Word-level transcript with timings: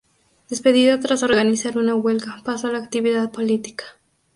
Despedido 0.49 0.99
tras 0.99 1.21
organizar 1.21 1.77
una 1.77 1.93
huelga, 1.93 2.41
pasó 2.43 2.69
a 2.69 2.71
la 2.71 2.79
actividad 2.79 3.29
política. 3.31 3.83